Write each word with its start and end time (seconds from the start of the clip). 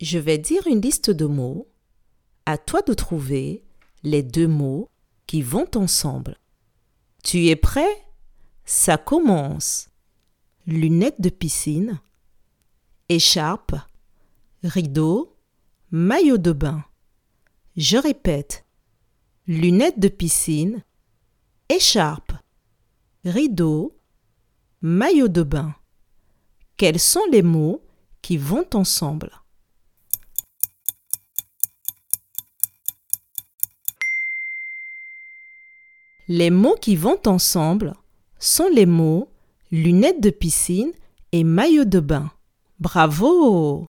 Je 0.00 0.18
vais 0.18 0.38
dire 0.38 0.66
une 0.66 0.80
liste 0.80 1.10
de 1.10 1.26
mots. 1.26 1.68
À 2.46 2.58
toi 2.58 2.82
de 2.82 2.92
trouver 2.94 3.64
les 4.02 4.22
deux 4.22 4.48
mots 4.48 4.90
qui 5.26 5.40
vont 5.40 5.68
ensemble. 5.76 6.38
Tu 7.22 7.46
es 7.46 7.56
prêt? 7.56 8.06
Ça 8.64 8.98
commence. 8.98 9.88
Lunettes 10.66 11.20
de 11.20 11.28
piscine, 11.28 12.00
écharpe, 13.08 13.74
rideau, 14.62 15.36
maillot 15.90 16.38
de 16.38 16.52
bain. 16.52 16.84
Je 17.76 17.96
répète. 17.96 18.64
Lunettes 19.46 19.98
de 19.98 20.08
piscine, 20.08 20.82
écharpe, 21.68 22.32
rideau, 23.24 23.98
maillot 24.80 25.28
de 25.28 25.42
bain. 25.42 25.74
Quels 26.76 27.00
sont 27.00 27.24
les 27.30 27.42
mots 27.42 27.82
qui 28.22 28.38
vont 28.38 28.66
ensemble? 28.72 29.30
Les 36.26 36.48
mots 36.48 36.76
qui 36.80 36.96
vont 36.96 37.18
ensemble 37.26 37.92
sont 38.38 38.68
les 38.74 38.86
mots 38.86 39.28
lunettes 39.70 40.22
de 40.22 40.30
piscine 40.30 40.92
et 41.32 41.44
maillot 41.44 41.84
de 41.84 42.00
bain. 42.00 42.30
Bravo 42.80 43.84